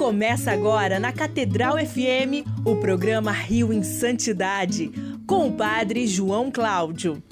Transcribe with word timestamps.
Começa 0.00 0.50
agora 0.50 0.98
na 0.98 1.12
Catedral 1.12 1.76
FM 1.76 2.48
o 2.64 2.74
programa 2.76 3.32
Rio 3.32 3.70
em 3.70 3.82
Santidade, 3.82 4.90
com 5.26 5.48
o 5.48 5.52
Padre 5.52 6.06
João 6.06 6.50
Cláudio. 6.50 7.22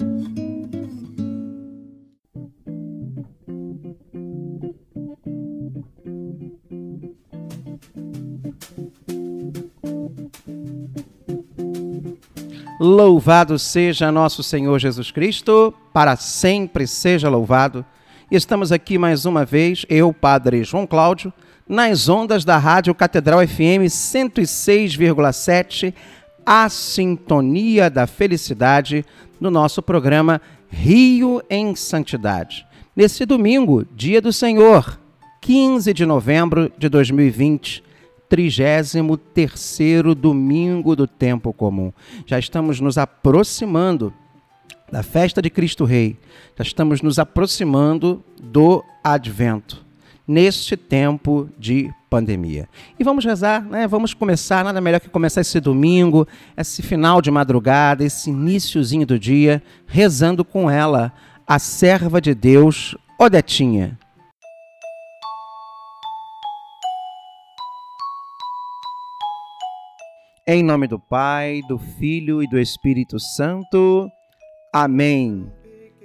Louvado 12.79 13.57
seja 13.57 14.11
nosso 14.11 14.43
Senhor 14.43 14.77
Jesus 14.77 15.09
Cristo, 15.09 15.73
para 15.91 16.15
sempre 16.15 16.85
seja 16.85 17.29
louvado. 17.29 17.83
Estamos 18.29 18.71
aqui 18.71 18.99
mais 18.99 19.25
uma 19.25 19.43
vez, 19.43 19.87
eu, 19.89 20.13
Padre 20.13 20.63
João 20.63 20.85
Cláudio, 20.85 21.33
nas 21.69 22.09
ondas 22.09 22.43
da 22.43 22.57
Rádio 22.57 22.93
Catedral 22.95 23.47
FM 23.47 23.85
106,7, 23.85 25.93
a 26.43 26.67
sintonia 26.67 27.91
da 27.91 28.07
felicidade, 28.07 29.05
no 29.39 29.51
nosso 29.51 29.83
programa 29.83 30.41
Rio 30.67 31.43
em 31.47 31.75
Santidade. 31.75 32.65
Nesse 32.95 33.23
domingo, 33.23 33.85
dia 33.95 34.19
do 34.19 34.33
Senhor, 34.33 34.99
15 35.41 35.93
de 35.93 36.07
novembro 36.07 36.71
de 36.75 36.89
2020, 36.89 37.83
33º 38.29 40.15
domingo 40.15 40.95
do 40.95 41.05
tempo 41.05 41.53
comum. 41.53 41.93
Já 42.25 42.39
estamos 42.39 42.79
nos 42.79 42.97
aproximando 42.97 44.11
da 44.91 45.03
festa 45.03 45.39
de 45.39 45.51
Cristo 45.51 45.85
Rei. 45.85 46.17
Já 46.57 46.63
estamos 46.63 47.03
nos 47.03 47.19
aproximando 47.19 48.23
do 48.41 48.83
advento 49.03 49.87
neste 50.29 50.77
tempo 50.77 51.49
de 51.57 51.91
pandemia. 52.07 52.69
E 52.99 53.03
vamos 53.03 53.25
rezar, 53.25 53.63
né? 53.63 53.87
Vamos 53.87 54.13
começar, 54.13 54.63
nada 54.63 54.79
melhor 54.79 54.99
que 54.99 55.09
começar 55.09 55.41
esse 55.41 55.59
domingo, 55.59 56.27
esse 56.55 56.83
final 56.83 57.19
de 57.19 57.31
madrugada, 57.31 58.03
esse 58.03 58.29
iníciozinho 58.29 59.07
do 59.07 59.17
dia, 59.17 59.59
rezando 59.87 60.45
com 60.45 60.69
ela, 60.69 61.11
a 61.47 61.57
serva 61.57 62.21
de 62.21 62.35
Deus, 62.35 62.95
Odetinha. 63.19 63.97
Em 70.47 70.61
nome 70.61 70.85
do 70.85 70.99
Pai, 70.99 71.61
do 71.67 71.79
Filho 71.79 72.43
e 72.43 72.47
do 72.47 72.59
Espírito 72.59 73.19
Santo. 73.19 74.07
Amém. 74.71 75.51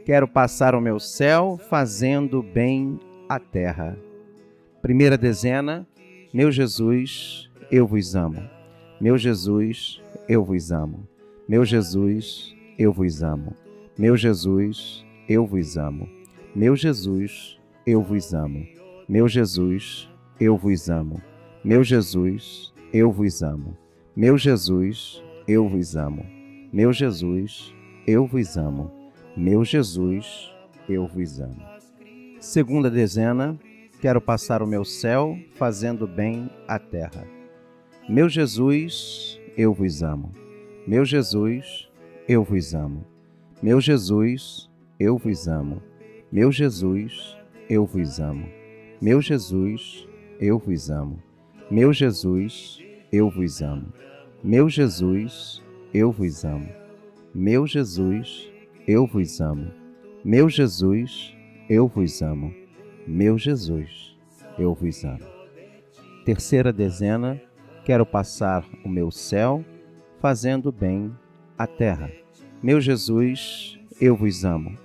Quero 0.07 0.27
passar 0.27 0.75
o 0.75 0.81
meu 0.81 0.99
céu 0.99 1.61
fazendo 1.69 2.43
bem 2.43 2.99
a 3.29 3.39
terra. 3.39 3.95
Primeira 4.85 5.17
dezena. 5.17 5.87
Meu 6.31 6.53
Jesus, 6.53 7.51
eu 7.71 7.87
vos 7.87 8.15
amo. 8.15 8.43
Meu 9.01 9.17
Jesus, 9.17 9.99
eu 10.29 10.45
vos 10.45 10.71
amo. 10.71 11.09
Meu 11.49 11.65
Jesus, 11.65 12.55
eu 12.79 12.93
vos 12.93 13.23
amo. 13.23 13.57
Meu 13.97 14.15
Jesus, 14.15 15.03
eu 15.27 15.47
vos 15.47 15.79
amo. 15.79 16.07
Meu 16.55 16.77
Jesus, 16.77 17.59
eu 17.87 18.03
vos 18.03 18.35
amo. 18.35 18.67
Meu 19.09 19.27
Jesus, 19.27 20.07
eu 20.39 20.55
vos 20.59 20.91
amo. 20.91 21.23
Meu 21.65 21.83
Jesus, 21.83 22.75
eu 22.93 23.11
vos 23.11 23.43
amo. 23.43 23.75
Meu 24.15 24.37
Jesus, 24.37 25.25
eu 25.49 25.67
vos 25.67 25.97
amo. 25.97 26.27
Meu 26.71 26.93
Jesus, 26.93 27.75
eu 28.07 28.27
vos 28.27 28.59
amo. 28.59 28.93
Meu 29.35 29.65
Jesus, 29.65 30.53
eu 30.87 31.07
vos 31.07 31.41
amo. 31.41 31.65
Segunda 32.39 32.91
dezena, 32.91 33.59
quero 34.05 34.21
passar 34.21 34.61
o 34.61 34.67
meu 34.67 34.85
céu 34.85 35.39
fazendo 35.55 36.07
bem 36.07 36.51
à 36.69 36.79
terra. 36.79 37.27
Meu 38.07 38.29
Jesus, 38.29 39.41
eu 39.57 39.73
vos 39.73 40.03
amo. 40.03 40.31
Meu 40.87 41.07
Jesus, 41.07 41.89
eu 42.29 42.45
vos 42.45 42.75
amo. 42.75 43.03
Meu 43.63 43.81
Jesus, 43.81 44.69
eu 45.01 45.17
vos 45.17 45.49
amo. 45.49 45.83
Meu 46.31 46.53
Jesus, 46.53 47.35
eu 47.67 47.87
vos 47.87 48.21
amo. 48.21 48.47
Meu 49.01 49.23
Jesus, 49.23 50.07
eu 50.39 50.59
vos 50.59 50.91
amo. 50.91 51.19
Meu 51.71 51.91
Jesus, 51.91 52.79
eu 53.11 53.31
vos 53.31 53.63
amo. 53.63 53.91
Meu 54.43 54.69
Jesus, 54.69 55.63
eu 55.95 56.13
vos 56.13 56.45
amo. 56.45 56.69
Meu 57.35 57.67
Jesus, 57.67 58.53
eu 58.87 59.07
vos 59.07 59.41
amo. 59.41 59.73
Meu 60.23 60.51
Jesus, 60.51 61.35
eu 61.71 61.89
vos 61.89 62.21
amo. 62.21 62.64
Meu 63.07 63.37
Jesus, 63.37 64.17
eu 64.59 64.73
vos 64.73 65.05
amo. 65.05 65.27
Terceira 66.25 66.73
dezena, 66.73 67.39
quero 67.85 68.07
passar 68.07 68.65
o 68.83 68.89
meu 68.89 69.11
céu 69.11 69.63
fazendo 70.21 70.73
bem 70.73 71.15
à 71.59 71.67
terra. 71.67 72.11
Meu 72.63 72.81
Jesus, 72.81 73.79
eu 74.01 74.17
vos 74.17 74.43
amo. 74.43 74.79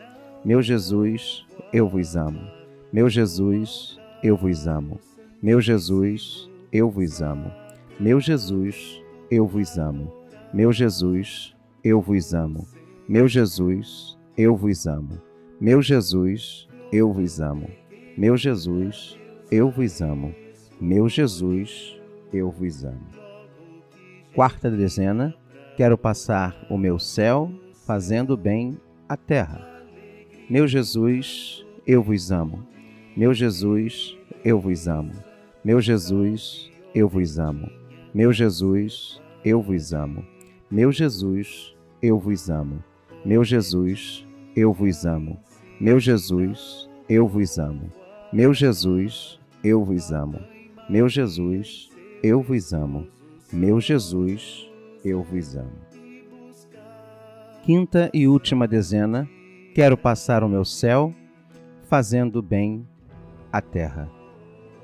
Meu 0.43 0.61
Jesus, 0.61 1.45
eu 1.71 1.87
vos 1.87 2.17
amo. 2.17 2.45
Meu 2.91 3.09
Jesus, 3.09 3.97
eu 4.21 4.35
vos 4.35 4.67
amo. 4.67 4.99
Meu 5.41 5.61
Jesus, 5.61 6.49
eu 6.73 6.89
vos 6.89 7.21
amo. 7.21 7.49
Meu 7.97 8.19
Jesus, 8.19 9.01
eu 9.31 9.47
vos 9.47 9.79
amo. 9.79 10.11
Meu 10.53 10.73
Jesus, 10.73 11.55
eu 11.81 12.01
vos 12.01 12.33
amo. 12.33 12.67
Meu 13.07 13.29
Jesus, 13.29 14.17
eu 14.37 14.57
vos 14.57 14.85
amo. 14.85 15.21
Meu 15.61 15.81
Jesus, 15.81 16.67
eu 16.91 17.13
vos 17.13 17.39
amo. 17.39 17.78
Meu 18.19 18.35
Jesus, 18.35 19.17
eu 19.49 19.71
vos 19.71 20.01
amo. 20.01 20.35
Meu 20.77 21.07
Jesus, 21.07 21.97
eu 22.33 22.51
vos 22.51 22.83
amo. 22.83 23.07
Quarta 24.35 24.69
dezena, 24.69 25.33
quero 25.77 25.97
passar 25.97 26.53
o 26.69 26.77
meu 26.77 26.99
céu 26.99 27.49
fazendo 27.85 28.35
bem 28.35 28.77
à 29.07 29.15
terra. 29.15 29.65
Meu 30.49 30.67
Jesus, 30.67 31.65
eu 31.87 32.03
vos 32.03 32.29
amo. 32.29 32.67
Meu 33.15 33.33
Jesus, 33.33 34.17
eu 34.43 34.59
vos 34.59 34.85
amo. 34.85 35.13
Meu 35.63 35.79
Jesus, 35.79 36.69
eu 36.93 37.07
vos 37.07 37.39
amo. 37.39 37.71
Meu 38.13 38.33
Jesus, 38.33 39.21
eu 39.45 39.61
vos 39.61 39.93
amo. 39.93 40.25
Meu 40.69 40.91
Jesus, 40.91 41.73
eu 42.01 42.19
vos 42.19 42.49
amo. 42.49 42.83
Meu 43.23 43.45
Jesus, 43.45 44.27
eu 44.57 44.73
vos 44.73 45.05
amo. 45.05 45.39
Meu 45.79 46.01
Jesus, 46.01 46.89
eu 47.07 47.25
vos 47.25 47.57
amo. 47.57 47.98
Meu 48.31 48.53
Jesus, 48.53 49.39
eu 49.63 49.83
vos 49.83 50.11
amo. 50.11 50.39
Meu 50.87 51.09
Jesus, 51.09 51.89
eu 52.21 52.43
vos 52.43 52.71
amo. 52.73 53.07
Meu 53.51 53.81
Jesus, 53.81 54.69
eu 55.03 55.23
vos 55.23 55.55
amo. 55.55 55.73
Quinta 57.63 58.07
e 58.13 58.27
última 58.27 58.67
dezena, 58.67 59.27
quero 59.73 59.97
passar 59.97 60.43
o 60.43 60.49
meu 60.49 60.63
céu 60.63 61.11
fazendo 61.89 62.39
bem 62.39 62.87
à 63.51 63.61
terra. 63.61 64.07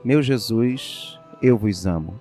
Meu 0.04 0.24
Jesus, 0.24 1.20
eu 1.40 1.56
vos 1.56 1.86
amo. 1.86 2.20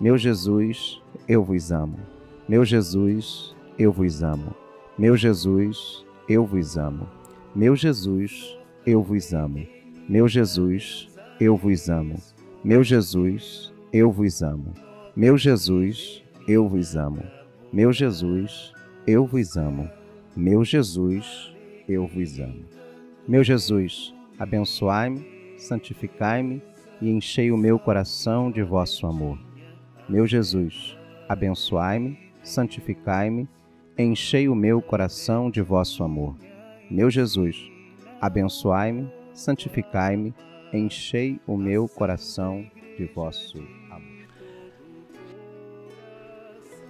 Meu 0.00 0.18
Jesus, 0.18 1.00
eu 1.28 1.44
vos 1.44 1.70
amo. 1.70 2.00
Meu 2.48 2.64
Jesus, 2.64 3.54
eu 3.78 3.92
vos 3.92 4.24
amo. 4.24 4.52
Meu 4.98 5.16
Jesus, 5.16 6.04
eu 6.28 6.44
vos 6.44 6.76
amo. 6.76 7.08
Meu 7.54 7.76
Jesus, 7.76 8.58
eu 8.84 9.00
vos 9.00 9.32
amo. 9.32 9.83
Meu 10.06 10.28
Jesus, 10.28 11.08
eu 11.40 11.56
vos 11.56 11.88
amo. 11.88 12.16
Meu 12.62 12.84
Jesus, 12.84 13.72
eu 13.90 14.12
vos 14.12 14.42
amo. 14.42 14.74
Meu 15.16 15.38
Jesus, 15.38 16.22
eu 16.46 16.68
vos 16.68 16.94
amo. 16.94 17.22
Meu 17.72 17.90
Jesus, 17.90 18.74
eu 19.06 19.24
vos 19.24 19.56
amo. 19.56 19.88
Meu 20.36 20.62
Jesus, 20.62 21.54
eu 21.88 22.06
vos 22.06 22.38
amo. 22.38 22.66
Meu 23.26 23.42
Jesus, 23.42 24.14
abençoai-me, 24.38 25.26
santificai-me 25.56 26.62
e 27.00 27.08
enchei 27.08 27.50
o 27.50 27.56
meu 27.56 27.78
coração 27.78 28.50
de 28.50 28.62
vosso 28.62 29.06
amor. 29.06 29.38
Meu 30.06 30.26
Jesus, 30.26 30.98
abençoai-me, 31.26 32.18
santificai-me, 32.42 33.48
enchei 33.96 34.50
o 34.50 34.54
meu 34.54 34.82
coração 34.82 35.50
de 35.50 35.62
vosso 35.62 36.04
amor. 36.04 36.36
Meu 36.90 37.10
Jesus, 37.10 37.56
abençoai-me, 38.20 39.10
santificai-me, 39.34 40.32
enchei 40.72 41.40
o 41.46 41.56
meu 41.56 41.88
coração 41.88 42.64
de 42.96 43.06
vosso 43.06 43.58
amor. 43.90 44.28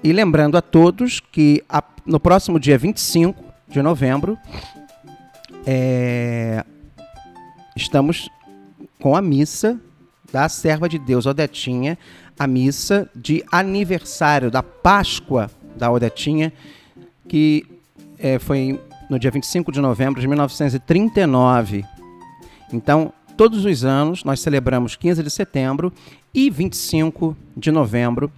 E 0.03 0.13
lembrando 0.13 0.57
a 0.57 0.63
todos 0.63 1.19
que 1.19 1.65
a, 1.69 1.83
no 2.05 2.21
próximo 2.21 2.61
dia 2.61 2.77
25 2.77 3.43
de 3.67 3.83
novembro, 3.83 4.39
é, 5.67 6.65
estamos 7.75 8.29
com 9.01 9.17
a 9.17 9.23
missa 9.23 9.81
da 10.31 10.49
serva 10.49 10.89
de 10.89 10.99
Deus 10.99 11.27
Odetinha, 11.27 11.99
a 12.39 12.47
missa 12.47 13.09
de 13.15 13.45
aniversário 13.51 14.51
da 14.51 14.63
Páscoa 14.63 15.51
da 15.77 15.91
Odetinha, 15.91 16.53
que 17.29 17.65
é, 18.19 18.39
foi 18.39 18.81
no 19.09 19.19
dia 19.19 19.31
25 19.31 19.73
de 19.73 19.81
novembro 19.81 20.21
de 20.21 20.27
1939. 20.27 21.85
Então, 22.75 23.13
todos 23.37 23.65
os 23.65 23.85
anos 23.85 24.25
nós 24.25 24.41
celebramos 24.41 24.97
15 24.97 25.23
de 25.23 25.31
setembro 25.31 25.93
e 26.35 26.51
25 26.51 27.37
de 27.57 27.71
novembro. 27.71 28.31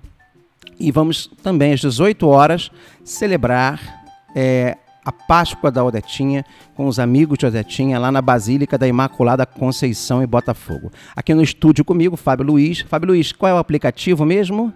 E 0.78 0.92
vamos 0.92 1.26
também 1.42 1.72
às 1.72 1.80
18 1.80 2.28
horas 2.28 2.70
celebrar 3.02 4.04
é, 4.34 4.76
a 5.02 5.10
Páscoa 5.10 5.70
da 5.70 5.82
Odetinha 5.82 6.44
com 6.74 6.86
os 6.86 6.98
amigos 6.98 7.38
de 7.38 7.46
Odetinha 7.46 7.98
lá 7.98 8.12
na 8.12 8.20
Basílica 8.20 8.76
da 8.76 8.86
Imaculada 8.86 9.46
Conceição 9.46 10.22
em 10.22 10.26
Botafogo. 10.26 10.92
Aqui 11.14 11.32
no 11.32 11.42
estúdio 11.42 11.84
comigo, 11.84 12.16
Fábio 12.16 12.44
Luiz. 12.44 12.80
Fábio 12.80 13.08
Luiz, 13.08 13.32
qual 13.32 13.50
é 13.50 13.54
o 13.54 13.58
aplicativo 13.58 14.26
mesmo? 14.26 14.72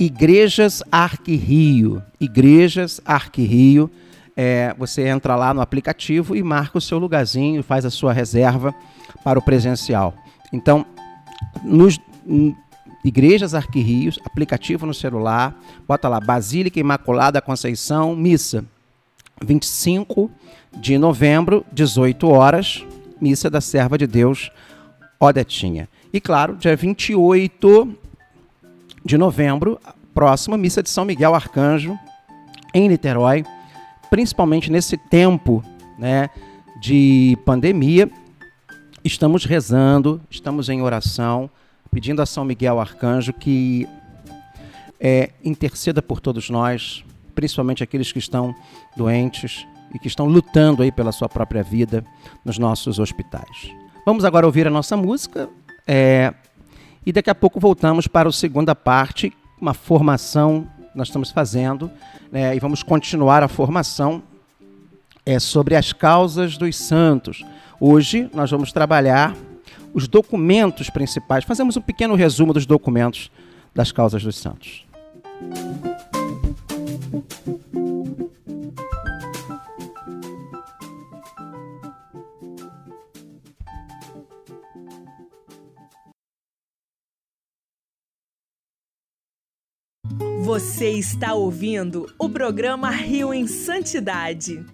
Igrejas 0.00 0.82
Arquirio. 0.90 2.02
Igrejas 2.18 3.00
Arquirio. 3.04 3.88
É, 4.40 4.72
você 4.78 5.08
entra 5.08 5.34
lá 5.34 5.52
no 5.52 5.60
aplicativo 5.60 6.36
e 6.36 6.44
marca 6.44 6.78
o 6.78 6.80
seu 6.80 6.96
lugarzinho, 6.96 7.60
faz 7.60 7.84
a 7.84 7.90
sua 7.90 8.12
reserva 8.12 8.72
para 9.24 9.36
o 9.36 9.42
presencial. 9.42 10.14
Então, 10.52 10.86
nos 11.64 11.98
Igrejas 13.04 13.52
Arquirrios, 13.52 14.16
aplicativo 14.24 14.86
no 14.86 14.94
celular, 14.94 15.60
bota 15.88 16.08
lá 16.08 16.20
Basílica 16.20 16.78
Imaculada 16.78 17.42
Conceição, 17.42 18.14
missa. 18.14 18.64
25 19.42 20.30
de 20.76 20.98
novembro, 20.98 21.66
18 21.72 22.28
horas, 22.28 22.86
missa 23.20 23.50
da 23.50 23.60
serva 23.60 23.98
de 23.98 24.06
Deus, 24.06 24.52
Odetinha. 25.18 25.88
E 26.12 26.20
claro, 26.20 26.54
dia 26.54 26.76
28 26.76 27.98
de 29.04 29.18
novembro, 29.18 29.80
próxima 30.14 30.56
missa 30.56 30.80
de 30.80 30.90
São 30.90 31.04
Miguel 31.04 31.34
Arcanjo, 31.34 31.98
em 32.72 32.88
Niterói, 32.88 33.44
principalmente 34.10 34.70
nesse 34.70 34.96
tempo 34.96 35.62
né, 35.98 36.30
de 36.80 37.36
pandemia. 37.44 38.10
Estamos 39.04 39.44
rezando, 39.44 40.20
estamos 40.30 40.68
em 40.68 40.82
oração 40.82 41.50
pedindo 41.90 42.20
a 42.20 42.26
São 42.26 42.44
Miguel 42.44 42.78
Arcanjo 42.78 43.32
que 43.32 43.88
é, 45.00 45.30
interceda 45.44 46.02
por 46.02 46.20
todos 46.20 46.50
nós, 46.50 47.04
principalmente 47.34 47.82
aqueles 47.82 48.12
que 48.12 48.18
estão 48.18 48.54
doentes 48.96 49.66
e 49.94 49.98
que 49.98 50.08
estão 50.08 50.26
lutando 50.26 50.82
aí 50.82 50.92
pela 50.92 51.12
sua 51.12 51.28
própria 51.28 51.62
vida 51.62 52.04
nos 52.44 52.58
nossos 52.58 52.98
hospitais. 52.98 53.70
Vamos 54.04 54.24
agora 54.24 54.46
ouvir 54.46 54.66
a 54.66 54.70
nossa 54.70 54.96
música 54.96 55.48
é, 55.86 56.34
e 57.04 57.12
daqui 57.12 57.30
a 57.30 57.34
pouco 57.34 57.58
voltamos 57.58 58.06
para 58.06 58.28
a 58.28 58.32
segunda 58.32 58.74
parte, 58.74 59.32
uma 59.60 59.72
formação 59.72 60.68
nós 60.98 61.08
estamos 61.08 61.30
fazendo 61.30 61.88
né, 62.32 62.56
e 62.56 62.58
vamos 62.58 62.82
continuar 62.82 63.40
a 63.44 63.48
formação 63.48 64.20
é, 65.24 65.38
sobre 65.38 65.76
as 65.76 65.92
causas 65.92 66.58
dos 66.58 66.74
santos. 66.74 67.44
Hoje 67.78 68.28
nós 68.34 68.50
vamos 68.50 68.72
trabalhar 68.72 69.36
os 69.94 70.08
documentos 70.08 70.90
principais. 70.90 71.44
Fazemos 71.44 71.76
um 71.76 71.80
pequeno 71.80 72.16
resumo 72.16 72.52
dos 72.52 72.66
documentos 72.66 73.30
das 73.72 73.92
causas 73.92 74.24
dos 74.24 74.36
santos. 74.36 74.84
Você 90.48 90.92
está 90.92 91.34
ouvindo 91.34 92.10
o 92.18 92.26
programa 92.26 92.88
Rio 92.88 93.34
em 93.34 93.46
Santidade. 93.46 94.64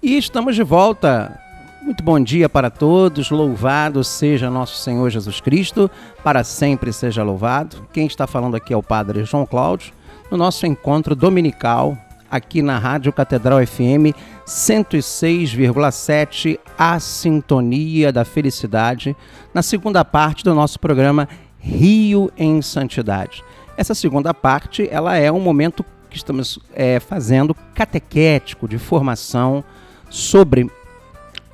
E 0.00 0.16
estamos 0.16 0.54
de 0.54 0.62
volta. 0.62 1.49
Muito 1.82 2.04
bom 2.04 2.20
dia 2.20 2.46
para 2.46 2.68
todos. 2.70 3.30
Louvado 3.30 4.04
seja 4.04 4.50
nosso 4.50 4.76
Senhor 4.76 5.08
Jesus 5.08 5.40
Cristo, 5.40 5.90
para 6.22 6.44
sempre 6.44 6.92
seja 6.92 7.22
louvado. 7.22 7.88
Quem 7.90 8.06
está 8.06 8.26
falando 8.26 8.54
aqui 8.54 8.74
é 8.74 8.76
o 8.76 8.82
Padre 8.82 9.24
João 9.24 9.46
Cláudio, 9.46 9.94
no 10.30 10.36
nosso 10.36 10.66
encontro 10.66 11.16
dominical 11.16 11.96
aqui 12.30 12.60
na 12.62 12.78
Rádio 12.78 13.12
Catedral 13.12 13.66
FM 13.66 14.14
106,7, 14.46 16.60
a 16.78 17.00
sintonia 17.00 18.12
da 18.12 18.26
felicidade, 18.26 19.16
na 19.52 19.62
segunda 19.62 20.04
parte 20.04 20.44
do 20.44 20.54
nosso 20.54 20.78
programa 20.78 21.28
Rio 21.58 22.30
em 22.36 22.62
Santidade. 22.62 23.42
Essa 23.76 23.94
segunda 23.94 24.32
parte, 24.34 24.86
ela 24.90 25.16
é 25.16 25.32
um 25.32 25.40
momento 25.40 25.84
que 26.10 26.18
estamos 26.18 26.58
é, 26.74 27.00
fazendo 27.00 27.56
catequético 27.74 28.68
de 28.68 28.76
formação 28.78 29.64
sobre 30.10 30.70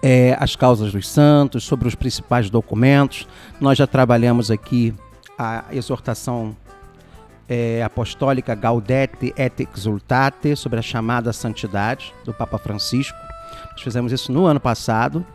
é, 0.08 0.36
as 0.38 0.54
causas 0.54 0.92
dos 0.92 1.08
santos, 1.08 1.64
sobre 1.64 1.88
os 1.88 1.96
principais 1.96 2.48
documentos. 2.48 3.26
Nós 3.60 3.76
já 3.76 3.88
trabalhamos 3.88 4.52
aqui 4.52 4.94
a 5.36 5.64
exortação 5.72 6.56
é, 7.48 7.82
apostólica 7.82 8.54
Gaudete 8.54 9.34
et 9.36 9.68
Exultate 9.76 10.54
sobre 10.54 10.78
a 10.78 10.82
chamada 10.82 11.32
santidade 11.32 12.14
do 12.24 12.32
Papa 12.32 12.56
Francisco. 12.56 13.18
Nós 13.72 13.82
fizemos 13.82 14.12
isso 14.12 14.30
no 14.30 14.46
ano 14.46 14.60
passado. 14.60 15.26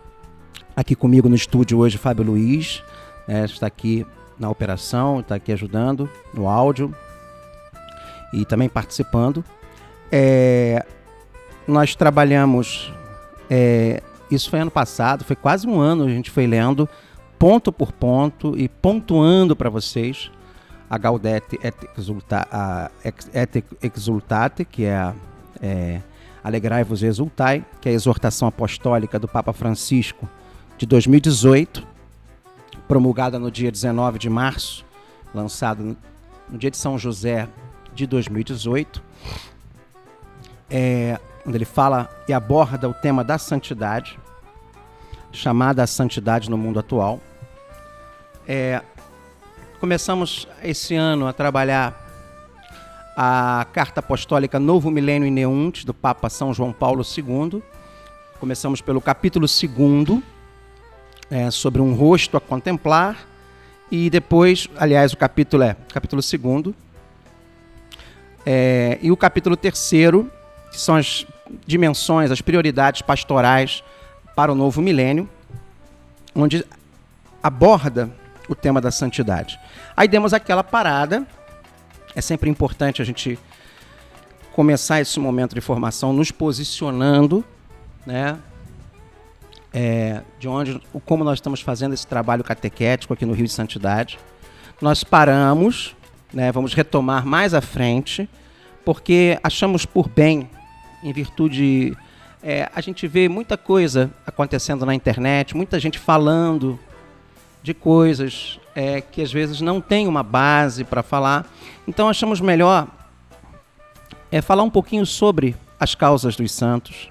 Aqui 0.74 0.96
comigo 0.96 1.28
no 1.28 1.36
estúdio 1.36 1.78
hoje 1.80 1.98
Fábio 1.98 2.24
Luiz, 2.24 2.82
é, 3.28 3.44
está 3.44 3.68
aqui 3.68 4.08
na 4.40 4.50
operação, 4.50 5.20
está 5.20 5.36
aqui 5.36 5.52
ajudando 5.52 6.10
no 6.34 6.48
áudio 6.48 6.96
e 8.32 8.46
também 8.46 8.70
participando. 8.70 9.44
É, 10.10 10.86
nós 11.68 11.94
trabalhamos 11.94 12.94
é, 13.50 14.02
isso 14.32 14.50
foi 14.50 14.60
ano 14.60 14.72
passado, 14.72 15.24
foi 15.24 15.36
quase 15.36 15.68
um 15.68 15.80
ano 15.80 16.06
a 16.06 16.10
gente 16.10 16.32
foi 16.32 16.48
lendo 16.48 16.88
ponto 17.38 17.72
por 17.72 17.92
ponto 17.92 18.58
e 18.58 18.70
pontuando 18.70 19.56
para 19.56 19.70
vocês 19.70 20.32
a 20.90 20.98
Gaudete 20.98 21.58
et, 21.64 21.76
exulta, 21.98 22.48
a, 22.52 22.92
et 23.04 23.64
Exultate, 23.82 24.66
que 24.66 24.84
é, 24.84 24.96
a, 24.96 25.14
é 25.62 26.02
Alegrai-vos 26.44 27.02
e 27.02 27.06
Exultai, 27.06 27.64
que 27.80 27.88
é 27.88 27.92
a 27.92 27.96
exortação 27.96 28.48
apostólica 28.48 29.18
do 29.18 29.28
Papa 29.28 29.54
Francisco 29.54 30.28
de 30.78 30.86
2018, 30.86 31.88
promulgada 32.88 33.40
no 33.40 33.50
dia 33.50 33.72
19 33.72 34.20
de 34.20 34.30
março, 34.30 34.84
lançado 35.34 35.82
no, 35.82 35.98
no 36.50 36.58
dia 36.58 36.70
de 36.70 36.78
São 36.78 36.98
José 36.98 37.48
de 37.94 38.06
2018. 38.06 39.02
É, 40.70 41.20
onde 41.46 41.58
ele 41.58 41.66
fala 41.66 42.10
e 42.28 42.34
aborda 42.34 42.88
o 42.88 42.94
tema 42.94 43.24
da 43.24 43.38
santidade, 43.38 44.20
chamada 45.32 45.84
a 45.84 45.88
santidade 45.88 46.50
no 46.50 46.58
mundo 46.58 46.80
atual. 46.80 47.20
É, 48.48 48.82
começamos 49.80 50.48
esse 50.64 50.96
ano 50.96 51.28
a 51.28 51.34
trabalhar 51.34 52.02
a 53.16 53.66
carta 53.74 54.00
apostólica 54.00 54.60
Novo 54.60 54.90
Milênio 54.90 55.28
e 55.28 55.32
Neuntes, 55.32 55.84
do 55.84 55.94
Papa 55.94 56.30
São 56.30 56.54
João 56.54 56.72
Paulo 56.72 57.04
II. 57.04 57.62
Começamos 58.40 58.82
pelo 58.82 59.02
capítulo 59.02 59.46
2, 59.46 60.24
é, 61.30 61.52
sobre 61.52 61.82
um 61.82 61.94
rosto 61.94 62.38
a 62.38 62.42
contemplar, 62.42 63.18
e 63.92 64.10
depois, 64.10 64.68
aliás, 64.78 65.14
o 65.14 65.18
capítulo 65.18 65.64
é 65.64 65.76
capítulo 65.94 66.22
2, 66.22 66.76
é, 68.46 68.98
e 69.02 69.12
o 69.12 69.18
capítulo 69.18 69.56
3 69.56 70.41
que 70.72 70.80
são 70.80 70.96
as 70.96 71.26
dimensões, 71.68 72.32
as 72.32 72.42
prioridades 72.42 73.02
pastorais 73.02 73.84
para 74.36 74.52
o 74.52 74.56
novo 74.56 74.82
milênio, 74.82 75.30
onde 76.34 76.66
aborda 77.44 78.10
o 78.48 78.56
tema 78.56 78.80
da 78.80 78.92
santidade. 78.92 79.60
Aí 79.96 80.08
demos 80.08 80.34
aquela 80.34 80.64
parada. 80.64 81.26
É 82.16 82.22
sempre 82.22 82.50
importante 82.50 83.02
a 83.02 83.06
gente 83.06 83.38
começar 84.54 85.00
esse 85.00 85.20
momento 85.20 85.56
de 85.56 85.62
formação 85.62 86.12
nos 86.14 86.32
posicionando, 86.32 87.44
né? 88.06 88.38
É, 89.74 90.22
de 90.38 90.50
onde, 90.50 90.82
como 91.06 91.24
nós 91.24 91.36
estamos 91.36 91.62
fazendo 91.62 91.94
esse 91.94 92.06
trabalho 92.06 92.44
catequético 92.44 93.14
aqui 93.14 93.26
no 93.26 93.34
Rio 93.34 93.46
de 93.46 93.54
Santidade. 93.54 94.20
Nós 94.82 95.04
paramos, 95.04 95.96
né? 96.34 96.52
Vamos 96.52 96.74
retomar 96.74 97.26
mais 97.26 97.54
à 97.54 97.62
frente, 97.62 98.30
porque 98.84 99.40
achamos 99.42 99.86
por 99.86 100.10
bem 100.10 100.50
em 101.04 101.12
virtude. 101.14 101.98
É, 102.44 102.70
a 102.74 102.82
gente 102.82 103.08
vê 103.08 103.30
muita 103.30 103.58
coisa 103.58 104.12
acontecendo 104.26 104.86
na 104.86 104.96
internet, 104.96 105.56
muita 105.56 105.80
gente 105.80 106.00
falando 106.00 106.80
de 107.62 107.74
coisas 107.74 108.60
é, 108.76 109.02
que 109.02 109.22
às 109.22 109.32
vezes 109.32 109.62
não 109.62 109.80
tem 109.80 110.08
uma 110.08 110.24
base 110.24 110.84
para 110.84 111.04
falar. 111.04 111.48
Então 111.88 112.10
achamos 112.10 112.42
melhor 112.42 112.88
é, 114.32 114.42
falar 114.42 114.64
um 114.64 114.70
pouquinho 114.70 115.06
sobre 115.06 115.56
as 115.80 115.94
causas 115.94 116.36
dos 116.36 116.52
santos, 116.52 117.10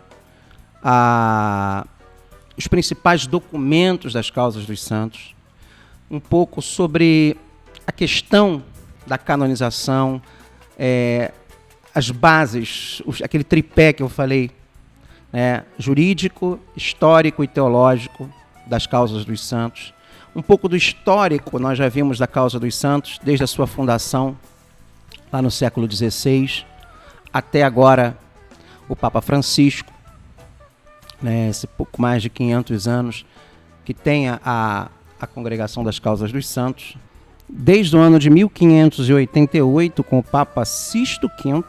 a, 0.82 1.87
os 2.56 2.66
principais 2.66 3.26
documentos 3.26 4.12
das 4.12 4.30
causas 4.30 4.64
dos 4.64 4.82
santos, 4.82 5.35
um 6.11 6.18
pouco 6.20 6.61
sobre 6.62 7.37
a 7.87 7.92
questão 7.92 8.62
da 9.06 9.18
canonização, 9.18 10.20
é, 10.78 11.32
as 11.94 12.11
bases, 12.11 13.02
os, 13.04 13.20
aquele 13.23 13.44
tripé 13.44 13.92
que 13.92 14.02
eu 14.02 14.09
falei, 14.09 14.50
né, 15.32 15.64
jurídico, 15.78 16.59
histórico 16.76 17.42
e 17.42 17.49
teológico 17.49 18.28
das 18.66 18.87
causas 18.87 19.25
dos 19.25 19.44
santos. 19.44 19.92
Um 20.35 20.42
pouco 20.42 20.68
do 20.68 20.76
histórico 20.76 21.59
nós 21.59 21.76
já 21.76 21.88
vimos 21.88 22.18
da 22.18 22.26
causa 22.26 22.59
dos 22.59 22.75
santos, 22.75 23.18
desde 23.23 23.44
a 23.44 23.47
sua 23.47 23.66
fundação, 23.66 24.37
lá 25.32 25.42
no 25.42 25.50
século 25.50 25.90
XVI, 25.90 26.64
até 27.32 27.62
agora 27.62 28.16
o 28.88 28.97
Papa 28.97 29.20
Francisco, 29.20 29.92
né, 31.20 31.49
esse 31.49 31.66
pouco 31.66 32.00
mais 32.00 32.23
de 32.23 32.30
500 32.30 32.88
anos, 32.88 33.26
que 33.85 33.92
tem 33.92 34.28
a, 34.28 34.88
a 35.20 35.26
Congregação 35.26 35.85
das 35.85 35.99
Causas 35.99 36.32
dos 36.32 36.49
Santos, 36.49 36.97
desde 37.52 37.97
o 37.97 38.00
ano 38.00 38.19
de 38.19 38.30
1588, 38.30 40.04
com 40.04 40.19
o 40.19 40.23
Papa 40.23 40.64
Sisto 40.64 41.28
V. 41.42 41.64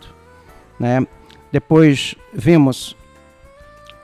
Né? 0.80 1.06
Depois 1.52 2.16
vimos 2.34 2.96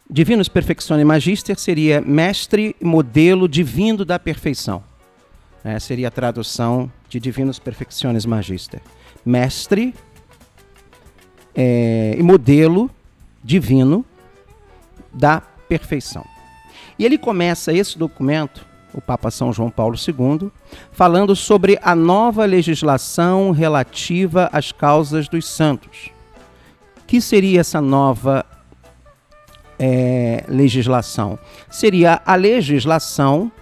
Divinus 0.09 0.49
Perfectione 0.49 1.05
Magister 1.05 1.59
seria 1.59 2.01
mestre 2.01 2.77
modelo 2.81 3.49
divino 3.49 4.05
da 4.05 4.17
perfeição. 4.19 4.85
É, 5.65 5.81
seria 5.81 6.09
a 6.09 6.11
tradução 6.11 6.93
de 7.09 7.19
Divinus 7.19 7.59
Perfectiones 7.59 8.27
Magister. 8.27 8.83
Mestre 9.25 9.95
é, 11.55 12.15
e 12.17 12.23
modelo 12.23 12.91
divino 13.43 14.05
da 15.13 15.41
perfeição. 15.69 16.25
E 16.99 17.05
ele 17.05 17.19
começa 17.19 17.73
esse 17.73 17.99
documento 17.99 18.69
o 18.93 19.01
Papa 19.01 19.31
São 19.31 19.53
João 19.53 19.71
Paulo 19.71 19.97
II, 19.97 20.51
falando 20.93 21.37
sobre 21.37 21.79
a 21.83 21.95
nova 21.95 22.45
legislação 22.45 23.51
relativa 23.51 24.49
às 24.53 24.73
causas 24.73 25.29
dos 25.29 25.47
santos. 25.47 26.11
Que 27.07 27.21
seria 27.21 27.61
essa 27.61 27.81
nova 27.81 28.45
é, 29.79 30.45
legislação? 30.49 31.39
Seria 31.71 32.21
a 32.25 32.35
legislação 32.35 33.53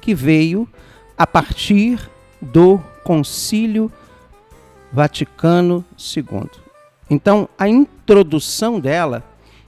que 0.00 0.14
veio 0.14 0.68
a 1.16 1.26
partir 1.26 1.98
do 2.40 2.78
Concílio 3.04 3.90
Vaticano 4.92 5.84
II. 5.98 6.50
Então, 7.08 7.48
a 7.58 7.68
introdução 7.68 8.78
dela, 8.78 9.24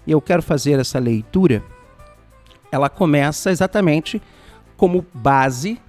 e 0.07 0.13
eu 0.13 0.21
quero 0.21 0.43
fazer 0.43 0.79
essa 0.79 0.99
leitura, 0.99 1.63
ela 2.71 2.89
começa 2.89 3.51
exatamente 3.51 4.21
como 4.77 5.05
base 5.15 5.81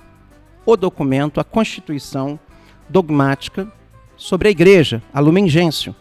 o 0.65 0.75
documento, 0.75 1.39
a 1.39 1.43
Constituição 1.43 2.39
dogmática 2.87 3.71
sobre 4.17 4.47
a 4.47 4.51
Igreja, 4.51 5.01
a 5.13 5.19
Lumen 5.19 5.47
Gentium, 5.47 5.93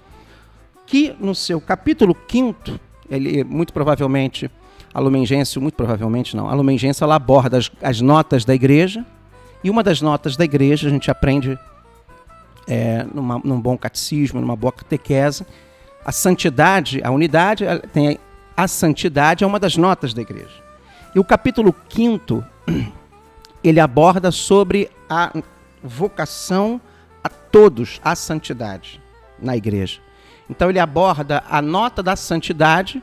que 0.86 1.14
no 1.18 1.34
seu 1.34 1.60
capítulo 1.60 2.16
5 2.30 2.78
ele 3.10 3.44
muito 3.44 3.72
provavelmente 3.72 4.50
a 4.92 5.00
Lumen 5.00 5.26
Gentium, 5.26 5.62
muito 5.62 5.74
provavelmente 5.74 6.36
não, 6.36 6.48
a 6.48 6.54
Lumen 6.54 6.78
Gentium 6.78 7.04
ela 7.04 7.16
aborda 7.16 7.58
as, 7.58 7.70
as, 7.82 8.00
notas 8.00 8.44
da 8.44 8.54
Igreja 8.54 9.04
e 9.62 9.70
uma 9.70 9.82
das 9.82 10.00
notas 10.00 10.36
da 10.36 10.44
Igreja 10.44 10.88
a 10.88 10.90
gente 10.90 11.10
aprende 11.10 11.58
é, 12.66 13.04
numa, 13.12 13.38
num 13.44 13.60
bom 13.60 13.76
catecismo, 13.76 14.40
numa 14.40 14.56
boa 14.56 14.72
catequese, 14.72 15.44
a 16.04 16.12
santidade, 16.12 17.00
a 17.02 17.10
unidade, 17.10 17.64
tem 17.92 18.18
a 18.56 18.68
santidade 18.68 19.42
é 19.42 19.46
uma 19.46 19.58
das 19.58 19.76
notas 19.76 20.14
da 20.14 20.22
Igreja. 20.22 20.62
E 21.14 21.18
o 21.18 21.24
capítulo 21.24 21.74
5 21.88 22.44
ele 23.62 23.80
aborda 23.80 24.30
sobre 24.30 24.90
a 25.08 25.32
vocação 25.82 26.80
a 27.22 27.28
todos 27.28 28.00
à 28.04 28.14
santidade 28.14 29.00
na 29.38 29.56
igreja. 29.56 30.00
Então 30.48 30.68
ele 30.68 30.78
aborda 30.78 31.42
a 31.48 31.62
nota 31.62 32.02
da 32.02 32.16
santidade, 32.16 33.02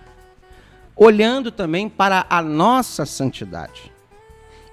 olhando 0.96 1.52
também 1.52 1.90
para 1.90 2.26
a 2.30 2.42
nossa 2.42 3.06
santidade. 3.06 3.92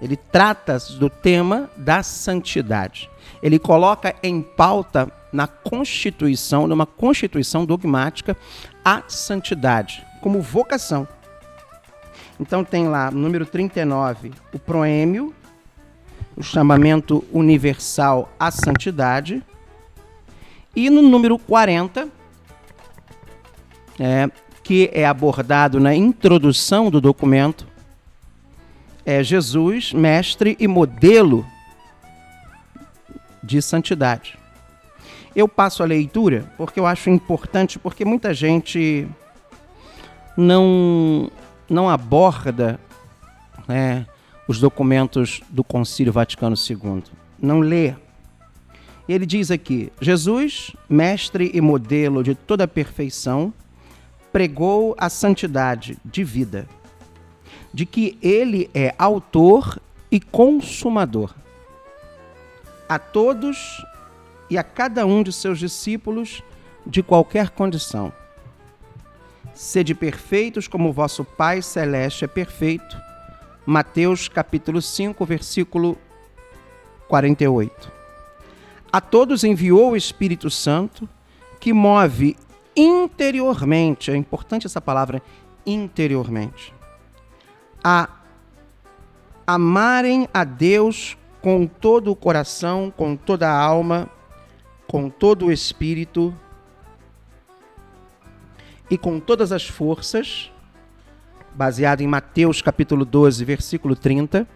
Ele 0.00 0.16
trata 0.16 0.78
do 0.98 1.08
tema 1.08 1.70
da 1.76 2.02
santidade. 2.02 3.10
Ele 3.42 3.58
coloca 3.58 4.14
em 4.22 4.42
pauta 4.42 5.10
na 5.32 5.46
Constituição, 5.46 6.66
numa 6.66 6.86
Constituição 6.86 7.64
dogmática, 7.64 8.36
a 8.84 9.02
santidade 9.08 10.06
como 10.20 10.40
vocação. 10.40 11.06
Então 12.40 12.64
tem 12.64 12.88
lá, 12.88 13.10
número 13.10 13.44
39, 13.44 14.32
o 14.52 14.58
proêmio, 14.58 15.34
o 16.36 16.42
chamamento 16.42 17.24
universal 17.32 18.32
à 18.38 18.50
santidade. 18.50 19.42
E 20.74 20.88
no 20.88 21.02
número 21.02 21.38
40, 21.38 22.08
é, 23.98 24.30
que 24.62 24.88
é 24.92 25.04
abordado 25.04 25.80
na 25.80 25.94
introdução 25.94 26.90
do 26.90 27.00
documento, 27.00 27.66
é 29.04 29.22
Jesus, 29.22 29.92
mestre 29.92 30.56
e 30.60 30.68
modelo 30.68 31.44
de 33.42 33.60
santidade. 33.62 34.38
Eu 35.34 35.48
passo 35.48 35.82
a 35.82 35.86
leitura 35.86 36.52
porque 36.56 36.80
eu 36.80 36.86
acho 36.86 37.10
importante, 37.10 37.78
porque 37.78 38.04
muita 38.04 38.32
gente 38.34 39.06
não 40.36 41.30
não 41.68 41.88
aborda 41.88 42.80
né, 43.66 44.06
os 44.46 44.58
documentos 44.58 45.42
do 45.50 45.62
Concílio 45.62 46.12
Vaticano 46.12 46.56
II, 46.56 47.02
não 47.38 47.60
lê. 47.60 47.94
Ele 49.08 49.26
diz 49.26 49.50
aqui: 49.50 49.92
Jesus, 50.00 50.74
mestre 50.88 51.50
e 51.52 51.60
modelo 51.60 52.22
de 52.22 52.34
toda 52.34 52.64
a 52.64 52.68
perfeição, 52.68 53.52
pregou 54.32 54.94
a 54.98 55.08
santidade 55.08 55.98
de 56.04 56.24
vida, 56.24 56.66
de 57.72 57.84
que 57.84 58.18
ele 58.22 58.70
é 58.74 58.94
autor 58.98 59.80
e 60.10 60.20
consumador. 60.20 61.34
A 62.88 62.98
todos 62.98 63.84
e 64.50 64.56
a 64.56 64.62
cada 64.62 65.04
um 65.06 65.22
de 65.22 65.32
seus 65.32 65.58
discípulos 65.58 66.42
de 66.86 67.02
qualquer 67.02 67.50
condição 67.50 68.12
Sede 69.58 69.92
perfeitos 69.92 70.68
como 70.68 70.92
vosso 70.92 71.24
Pai 71.24 71.60
celeste 71.62 72.24
é 72.24 72.28
perfeito. 72.28 72.96
Mateus 73.66 74.28
capítulo 74.28 74.80
5, 74.80 75.26
versículo 75.26 75.98
48. 77.08 77.90
A 78.92 79.00
todos 79.00 79.42
enviou 79.42 79.90
o 79.90 79.96
Espírito 79.96 80.48
Santo, 80.48 81.08
que 81.58 81.72
move 81.72 82.36
interiormente, 82.76 84.12
é 84.12 84.16
importante 84.16 84.64
essa 84.64 84.80
palavra, 84.80 85.20
interiormente, 85.66 86.72
a 87.82 88.08
amarem 89.44 90.28
a 90.32 90.44
Deus 90.44 91.18
com 91.42 91.66
todo 91.66 92.12
o 92.12 92.16
coração, 92.16 92.92
com 92.96 93.16
toda 93.16 93.50
a 93.50 93.60
alma, 93.60 94.08
com 94.88 95.10
todo 95.10 95.46
o 95.46 95.52
espírito 95.52 96.34
e 98.90 98.96
com 98.96 99.20
todas 99.20 99.52
as 99.52 99.68
forças, 99.68 100.50
baseado 101.54 102.00
em 102.00 102.06
Mateus 102.06 102.62
capítulo 102.62 103.04
12, 103.04 103.44
versículo 103.44 103.94
30, 103.94 104.48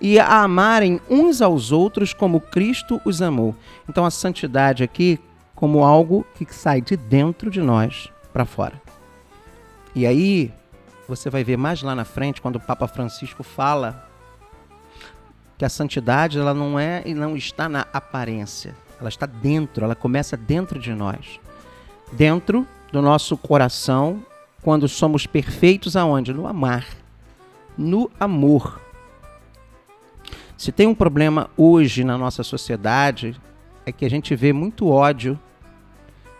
e 0.00 0.18
a 0.18 0.42
amarem 0.42 1.00
uns 1.10 1.42
aos 1.42 1.72
outros 1.72 2.14
como 2.14 2.40
Cristo 2.40 3.00
os 3.04 3.20
amou. 3.20 3.54
Então 3.88 4.06
a 4.06 4.10
santidade 4.10 4.84
aqui 4.84 5.18
como 5.54 5.84
algo 5.84 6.24
que 6.34 6.46
sai 6.54 6.80
de 6.80 6.96
dentro 6.96 7.50
de 7.50 7.60
nós 7.60 8.08
para 8.32 8.44
fora. 8.44 8.80
E 9.94 10.06
aí 10.06 10.52
você 11.08 11.28
vai 11.28 11.42
ver 11.42 11.56
mais 11.56 11.82
lá 11.82 11.94
na 11.94 12.04
frente 12.04 12.40
quando 12.40 12.56
o 12.56 12.60
Papa 12.60 12.86
Francisco 12.86 13.42
fala 13.42 14.08
que 15.58 15.64
a 15.64 15.68
santidade 15.68 16.38
ela 16.38 16.54
não 16.54 16.78
é 16.78 17.02
e 17.04 17.14
não 17.14 17.36
está 17.36 17.68
na 17.68 17.86
aparência, 17.92 18.74
ela 18.98 19.08
está 19.08 19.26
dentro, 19.26 19.84
ela 19.84 19.94
começa 19.94 20.36
dentro 20.36 20.78
de 20.78 20.92
nós. 20.92 21.40
Dentro 22.12 22.66
do 22.92 23.02
nosso 23.02 23.36
coração, 23.36 24.22
quando 24.62 24.88
somos 24.88 25.26
perfeitos 25.26 25.96
aonde? 25.96 26.32
No 26.32 26.46
amar. 26.46 26.86
No 27.76 28.10
amor. 28.18 28.80
Se 30.56 30.70
tem 30.70 30.86
um 30.86 30.94
problema 30.94 31.50
hoje 31.56 32.04
na 32.04 32.16
nossa 32.16 32.42
sociedade, 32.42 33.38
é 33.84 33.92
que 33.92 34.04
a 34.04 34.10
gente 34.10 34.34
vê 34.34 34.52
muito 34.52 34.88
ódio 34.88 35.38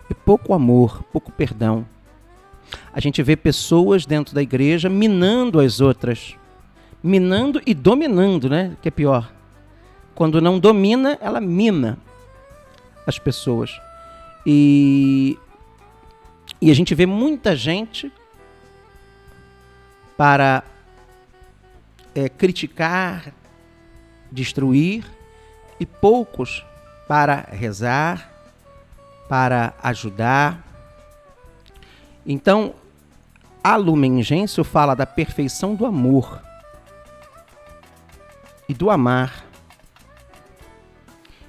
e 0.08 0.14
pouco 0.14 0.54
amor, 0.54 1.02
pouco 1.12 1.32
perdão. 1.32 1.84
A 2.92 3.00
gente 3.00 3.22
vê 3.22 3.36
pessoas 3.36 4.06
dentro 4.06 4.34
da 4.34 4.42
igreja 4.42 4.88
minando 4.88 5.60
as 5.60 5.80
outras. 5.80 6.36
Minando 7.02 7.60
e 7.66 7.74
dominando, 7.74 8.48
né? 8.48 8.76
Que 8.80 8.88
é 8.88 8.90
pior. 8.90 9.30
Quando 10.14 10.40
não 10.40 10.58
domina, 10.58 11.18
ela 11.20 11.40
mina 11.40 11.98
as 13.06 13.18
pessoas. 13.18 13.70
E 14.46 15.38
e 16.60 16.70
a 16.70 16.74
gente 16.74 16.94
vê 16.94 17.04
muita 17.04 17.54
gente 17.54 18.10
para 20.16 20.62
é, 22.14 22.28
criticar, 22.28 23.34
destruir, 24.30 25.04
e 25.78 25.84
poucos 25.84 26.64
para 27.06 27.48
rezar, 27.50 28.32
para 29.28 29.74
ajudar. 29.82 30.64
Então, 32.24 32.74
a 33.62 33.76
Lumen 33.76 34.22
Gentium 34.22 34.64
fala 34.64 34.94
da 34.94 35.06
perfeição 35.06 35.74
do 35.74 35.84
amor 35.84 36.40
e 38.68 38.74
do 38.74 38.90
amar. 38.90 39.44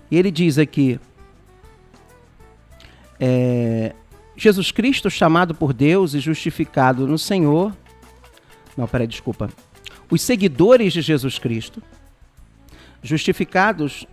E 0.09 0.17
ele 0.17 0.31
diz 0.31 0.57
aqui: 0.57 0.99
é, 3.19 3.93
Jesus 4.35 4.71
Cristo, 4.71 5.09
chamado 5.09 5.55
por 5.55 5.73
Deus 5.73 6.13
e 6.13 6.19
justificado 6.19 7.07
no 7.07 7.17
Senhor. 7.17 7.73
Não, 8.75 8.87
peraí, 8.87 9.07
desculpa. 9.07 9.49
Os 10.09 10.21
seguidores 10.21 10.93
de 10.93 11.01
Jesus 11.01 11.39
Cristo, 11.39 11.81
justificados, 13.01 14.05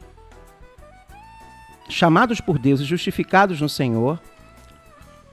chamados 1.89 2.41
por 2.41 2.59
Deus 2.59 2.81
e 2.81 2.85
justificados 2.85 3.61
no 3.61 3.69
Senhor, 3.69 4.21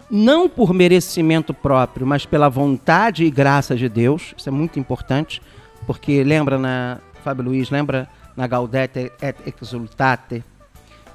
não 0.10 0.50
por 0.50 0.74
merecimento 0.74 1.54
próprio, 1.54 2.06
mas 2.06 2.26
pela 2.26 2.50
vontade 2.50 3.24
e 3.24 3.30
graça 3.30 3.76
de 3.76 3.88
Deus. 3.88 4.34
Isso 4.36 4.50
é 4.50 4.52
muito 4.52 4.80
importante, 4.80 5.42
porque 5.86 6.24
lembra 6.24 6.58
na 6.58 7.00
Fábio 7.24 7.46
Luiz, 7.46 7.70
lembra 7.70 8.10
na 8.36 8.48
Gaudete 8.48 9.12
et 9.22 9.36
Exultate, 9.62 10.44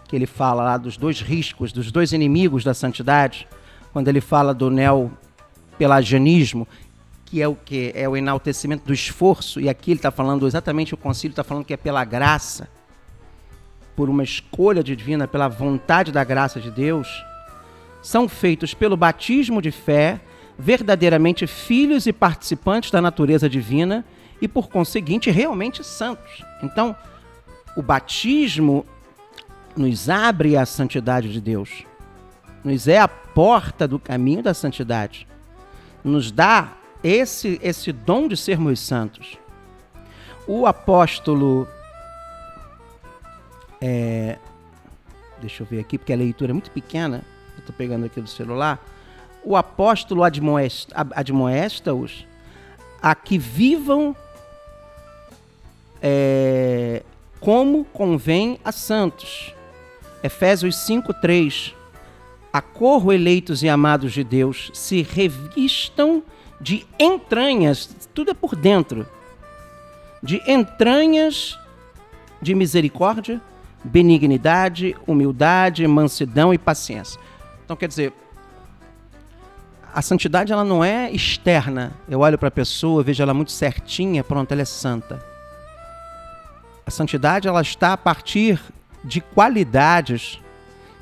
que 0.06 0.14
ele 0.14 0.26
fala 0.26 0.62
lá 0.62 0.76
dos 0.76 0.96
dois 0.96 1.20
riscos, 1.20 1.72
dos 1.72 1.90
dois 1.90 2.12
inimigos 2.12 2.62
da 2.64 2.74
santidade 2.74 3.48
quando 3.92 4.08
ele 4.08 4.20
fala 4.20 4.52
do 4.52 4.70
neo-pelagianismo, 4.70 6.66
que 7.24 7.40
é 7.40 7.46
o 7.46 7.54
que? 7.54 7.92
É 7.94 8.08
o 8.08 8.16
enaltecimento 8.16 8.84
do 8.84 8.92
esforço, 8.92 9.60
e 9.60 9.68
aqui 9.68 9.92
ele 9.92 9.98
está 9.98 10.10
falando 10.10 10.46
exatamente 10.48 10.94
o 10.94 10.96
concílio 10.96 11.32
está 11.32 11.44
falando 11.44 11.64
que 11.64 11.72
é 11.72 11.76
pela 11.76 12.04
graça, 12.04 12.68
por 13.94 14.10
uma 14.10 14.24
escolha 14.24 14.82
divina, 14.82 15.28
pela 15.28 15.46
vontade 15.46 16.10
da 16.10 16.24
graça 16.24 16.60
de 16.60 16.72
Deus, 16.72 17.08
são 18.02 18.28
feitos 18.28 18.74
pelo 18.74 18.96
batismo 18.96 19.62
de 19.62 19.70
fé, 19.70 20.20
verdadeiramente 20.58 21.46
filhos 21.46 22.06
e 22.06 22.12
participantes 22.12 22.90
da 22.90 23.00
natureza 23.00 23.48
divina 23.48 24.04
e, 24.40 24.48
por 24.48 24.68
conseguinte, 24.68 25.30
realmente 25.30 25.84
santos. 25.84 26.42
Então, 26.62 26.96
o 27.76 27.82
batismo 27.82 28.84
nos 29.76 30.08
abre 30.08 30.56
à 30.56 30.64
santidade 30.64 31.32
de 31.32 31.40
Deus 31.40 31.84
nos 32.64 32.88
é 32.88 32.98
a 32.98 33.06
porta 33.06 33.86
do 33.86 33.98
caminho 33.98 34.42
da 34.42 34.54
santidade. 34.54 35.28
Nos 36.02 36.32
dá 36.32 36.72
esse, 37.02 37.60
esse 37.62 37.92
dom 37.92 38.26
de 38.26 38.36
sermos 38.36 38.80
santos. 38.80 39.38
O 40.46 40.66
apóstolo. 40.66 41.68
É, 43.80 44.38
deixa 45.40 45.62
eu 45.62 45.66
ver 45.66 45.80
aqui, 45.80 45.98
porque 45.98 46.12
a 46.12 46.16
leitura 46.16 46.52
é 46.52 46.54
muito 46.54 46.70
pequena. 46.70 47.22
Estou 47.58 47.74
pegando 47.74 48.06
aqui 48.06 48.20
do 48.20 48.28
celular. 48.28 48.82
O 49.44 49.56
apóstolo 49.56 50.22
admoesta-os 50.24 52.26
a 53.02 53.14
que 53.14 53.36
vivam 53.36 54.16
é, 56.00 57.02
como 57.40 57.84
convém 57.84 58.58
a 58.64 58.72
santos. 58.72 59.54
Efésios 60.24 60.76
5, 60.78 61.12
3 61.12 61.74
acorro 62.50 63.12
eleitos 63.12 63.62
e 63.64 63.68
amados 63.68 64.12
de 64.12 64.22
Deus, 64.22 64.70
se 64.72 65.02
revistam 65.02 66.22
de 66.60 66.86
entranhas, 66.98 67.90
tudo 68.14 68.30
é 68.30 68.34
por 68.34 68.54
dentro, 68.54 69.06
de 70.22 70.40
entranhas 70.50 71.58
de 72.40 72.54
misericórdia, 72.54 73.40
benignidade, 73.82 74.96
humildade, 75.04 75.84
mansidão 75.86 76.54
e 76.54 76.58
paciência. 76.58 77.20
Então, 77.64 77.76
quer 77.76 77.88
dizer, 77.88 78.12
a 79.92 80.00
santidade 80.00 80.52
ela 80.52 80.64
não 80.64 80.84
é 80.84 81.10
externa. 81.10 81.92
Eu 82.08 82.20
olho 82.20 82.38
para 82.38 82.48
a 82.48 82.52
pessoa, 82.52 83.02
vejo 83.02 83.22
ela 83.22 83.34
muito 83.34 83.50
certinha, 83.50 84.22
pronto, 84.22 84.52
ela 84.52 84.62
é 84.62 84.64
santa. 84.64 85.20
A 86.86 86.90
santidade 86.90 87.48
ela 87.48 87.62
está 87.62 87.92
a 87.92 87.96
partir 87.96 88.60
de 89.04 89.20
qualidades, 89.20 90.40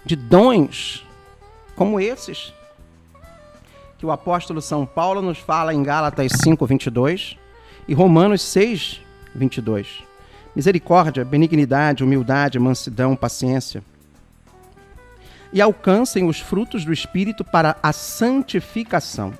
de 0.04 0.16
dons 0.16 1.06
como 1.76 2.00
esses 2.00 2.52
que 4.02 4.06
o 4.06 4.10
apóstolo 4.10 4.60
São 4.60 4.84
Paulo 4.84 5.22
nos 5.22 5.38
fala 5.38 5.72
em 5.72 5.80
Gálatas 5.80 6.32
5, 6.42 6.66
22 6.66 7.38
e 7.86 7.94
Romanos 7.94 8.42
6, 8.42 9.00
22. 9.32 10.02
Misericórdia, 10.56 11.24
benignidade, 11.24 12.02
humildade, 12.02 12.58
mansidão, 12.58 13.14
paciência. 13.14 13.80
E 15.52 15.62
alcancem 15.62 16.26
os 16.26 16.40
frutos 16.40 16.84
do 16.84 16.92
Espírito 16.92 17.44
para 17.44 17.76
a 17.80 17.92
santificação. 17.92 19.32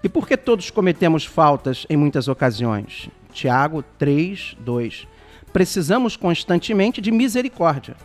E 0.00 0.08
por 0.08 0.28
que 0.28 0.36
todos 0.36 0.70
cometemos 0.70 1.24
faltas 1.24 1.86
em 1.90 1.96
muitas 1.96 2.28
ocasiões? 2.28 3.10
Tiago 3.32 3.82
3, 3.98 4.56
2. 4.60 5.08
Precisamos 5.52 6.16
constantemente 6.16 7.00
de 7.00 7.10
misericórdia 7.10 7.96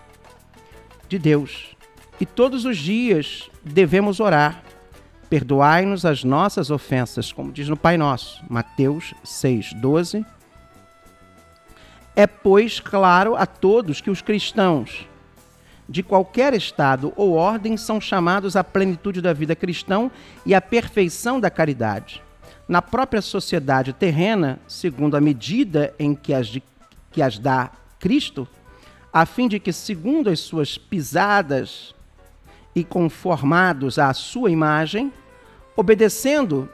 de 1.08 1.19
Deus 1.19 1.75
e 2.19 2.25
todos 2.25 2.65
os 2.65 2.77
dias 2.77 3.49
devemos 3.63 4.19
orar. 4.19 4.63
Perdoai-nos 5.30 6.06
as 6.06 6.23
nossas 6.23 6.69
ofensas, 6.69 7.32
como 7.32 7.51
diz 7.51 7.67
no 7.67 7.77
Pai 7.77 7.97
Nosso, 7.97 8.43
Mateus 8.49 9.13
6, 9.23 9.73
12. 9.73 10.25
É, 12.15 12.27
pois, 12.27 12.80
claro 12.80 13.36
a 13.36 13.45
todos 13.45 14.01
que 14.01 14.10
os 14.10 14.21
cristãos 14.21 15.08
de 15.91 16.01
qualquer 16.01 16.54
estado 16.54 17.12
ou 17.17 17.34
ordem 17.34 17.75
são 17.75 17.99
chamados 17.99 18.56
à 18.56 18.63
plenitude 18.63 19.21
da 19.21 19.34
vida 19.34 19.56
cristã 19.56 20.10
e 20.45 20.56
à 20.56 20.62
perfeição 20.62 21.39
da 21.39 21.49
caridade. 21.49 22.21
Na 22.67 22.82
própria 22.82 23.21
sociedade 23.21 23.91
terrena, 23.91 24.58
segundo 24.67 25.17
a 25.17 25.21
medida 25.21 25.93
em 25.99 26.15
que 26.15 26.34
as, 26.34 26.47
de, 26.47 26.63
que 27.12 27.21
as 27.21 27.38
dá 27.38 27.71
Cristo, 28.00 28.47
a 29.12 29.26
fim 29.26 29.47
de 29.47 29.60
que, 29.60 29.74
segundo 29.74 30.30
as 30.30 30.39
suas 30.39 30.78
pisadas, 30.78 31.93
e 32.76 32.84
conformados 32.84 34.00
à 34.00 34.13
sua 34.13 34.50
imagem, 34.50 35.12
obedecendo 35.76 36.69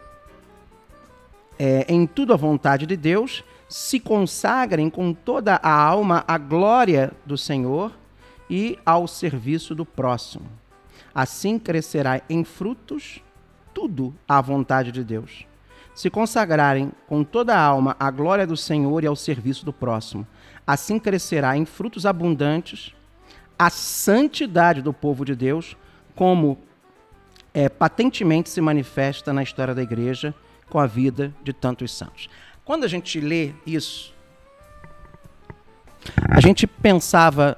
é, 1.58 1.86
em 1.89 2.06
tudo 2.06 2.34
a 2.34 2.38
vontade 2.38 2.86
de 2.86 2.95
Deus, 2.95 3.43
se 3.67 4.00
consagrem 4.00 4.89
com 4.89 5.13
toda 5.13 5.56
a 5.56 5.71
alma 5.71 6.23
à 6.28 6.38
glória 6.38 7.12
do 7.26 7.38
Senhor 7.38 7.91
e 8.50 8.78
ao 8.86 9.08
serviço 9.08 9.76
do 9.76 9.86
próximo. 9.86 10.45
Assim 11.13 11.58
crescerá 11.58 12.21
em 12.30 12.43
frutos 12.43 13.21
tudo 13.73 14.13
à 14.28 14.39
vontade 14.39 14.91
de 14.91 15.04
Deus. 15.04 15.45
Se 15.98 16.12
consagrarem 16.12 16.92
com 17.08 17.24
toda 17.24 17.56
a 17.56 17.60
alma 17.60 17.96
à 18.00 18.12
glória 18.12 18.46
do 18.46 18.56
Senhor 18.56 19.04
e 19.04 19.08
ao 19.08 19.16
serviço 19.16 19.66
do 19.66 19.74
próximo. 19.74 20.28
Assim 20.66 21.00
crescerá 21.00 21.58
em 21.58 21.66
frutos 21.66 22.06
abundantes 22.06 22.94
a 23.58 23.72
santidade 23.72 24.80
do 24.80 24.94
povo 24.94 25.26
de 25.26 25.36
Deus, 25.36 25.76
como 26.14 26.60
é, 27.52 27.68
patentemente 27.68 28.48
se 28.48 28.62
manifesta 28.62 29.34
na 29.34 29.42
história 29.42 29.74
da 29.74 29.82
igreja 29.82 30.36
com 30.70 30.78
a 30.78 30.86
vida 30.86 31.34
de 31.44 31.52
tantos 31.52 31.92
santos. 31.92 32.30
Quando 32.64 32.84
a 32.84 32.88
gente 32.88 33.20
lê 33.20 33.54
isso, 33.66 34.14
a 36.30 36.40
gente 36.40 36.68
pensava 36.68 37.58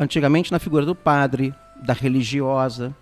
antigamente 0.00 0.50
na 0.50 0.58
figura 0.58 0.84
do 0.84 0.96
padre, 0.96 1.54
da 1.76 1.92
religiosa. 1.92 2.92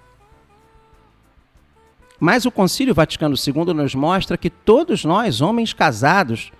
Mas 2.18 2.46
o 2.46 2.50
Concílio 2.50 2.94
Vaticano 2.94 3.34
II 3.34 3.74
nos 3.74 3.94
mostra 3.94 4.38
que 4.38 4.48
todos 4.50 5.04
nós, 5.04 5.40
homens 5.40 5.72
casados, 5.72 6.50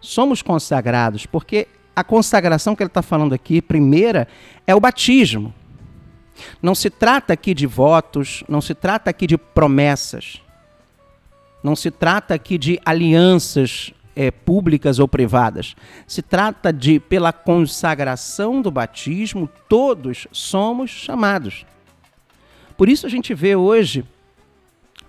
somos 0.00 0.42
consagrados, 0.42 1.26
porque 1.26 1.68
a 1.94 2.04
consagração 2.04 2.74
que 2.74 2.82
ele 2.82 2.88
está 2.88 3.02
falando 3.02 3.34
aqui, 3.34 3.60
primeira, 3.60 4.28
é 4.66 4.74
o 4.74 4.80
batismo. 4.80 5.54
Não 6.62 6.74
se 6.74 6.88
trata 6.88 7.32
aqui 7.32 7.54
de 7.54 7.66
votos, 7.66 8.42
não 8.48 8.60
se 8.60 8.74
trata 8.74 9.10
aqui 9.10 9.26
de 9.26 9.36
promessas, 9.36 10.40
não 11.62 11.76
se 11.76 11.90
trata 11.90 12.34
aqui 12.34 12.56
de 12.56 12.80
alianças 12.84 13.92
é, 14.16 14.30
públicas 14.30 14.98
ou 14.98 15.06
privadas. 15.06 15.74
Se 16.06 16.22
trata 16.22 16.72
de, 16.72 16.98
pela 16.98 17.32
consagração 17.32 18.62
do 18.62 18.70
batismo, 18.70 19.48
todos 19.68 20.26
somos 20.32 20.90
chamados. 20.90 21.66
Por 22.76 22.88
isso 22.88 23.06
a 23.06 23.10
gente 23.10 23.34
vê 23.34 23.54
hoje 23.54 24.04